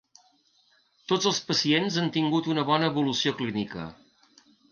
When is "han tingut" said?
2.03-2.49